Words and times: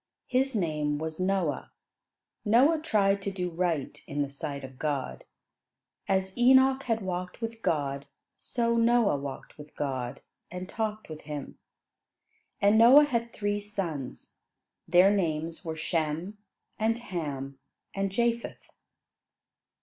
His 0.25 0.55
name 0.55 0.97
was 0.97 1.19
Noah. 1.19 1.69
Noah 2.43 2.79
tried 2.81 3.21
to 3.21 3.29
do 3.29 3.51
right 3.51 4.01
in 4.07 4.23
the 4.23 4.31
sight 4.31 4.63
of 4.63 4.79
God. 4.79 5.25
As 6.07 6.35
Enoch 6.35 6.81
had 6.81 7.01
walked 7.03 7.39
with 7.39 7.61
God, 7.61 8.07
so 8.35 8.77
Noah 8.77 9.15
walked 9.17 9.59
with 9.59 9.75
God, 9.75 10.21
and 10.49 10.67
talked 10.67 11.07
with 11.07 11.21
him. 11.29 11.59
And 12.59 12.79
Noah 12.79 13.05
had 13.05 13.31
three 13.31 13.59
sons; 13.59 14.37
their 14.87 15.11
names 15.11 15.63
were 15.63 15.77
Shem, 15.77 16.39
and 16.79 16.97
Ham, 16.97 17.59
and 17.93 18.11
Japheth. 18.11 18.71